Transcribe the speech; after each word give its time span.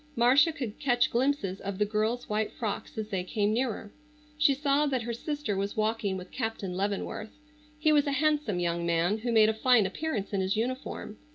Marcia 0.15 0.51
could 0.51 0.79
catch 0.79 1.11
glimpses 1.11 1.61
of 1.61 1.77
the 1.77 1.85
girls' 1.85 2.27
white 2.27 2.51
frocks 2.53 2.97
as 2.97 3.09
they 3.09 3.23
came 3.23 3.53
nearer. 3.53 3.91
She 4.35 4.55
saw 4.55 4.87
that 4.87 5.03
her 5.03 5.13
sister 5.13 5.55
was 5.55 5.77
walking 5.77 6.17
with 6.17 6.31
Captain 6.31 6.75
Leavenworth. 6.75 7.37
He 7.77 7.91
was 7.91 8.07
a 8.07 8.13
handsome 8.13 8.59
young 8.59 8.83
man 8.83 9.19
who 9.19 9.31
made 9.31 9.47
a 9.49 9.53
fine 9.53 9.85
appearance 9.85 10.33
in 10.33 10.41
his 10.41 10.55
uniform. 10.57 11.19